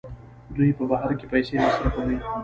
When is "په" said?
0.77-0.83